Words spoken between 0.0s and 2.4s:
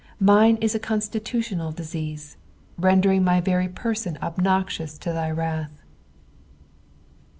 Mine is a constitutional disease,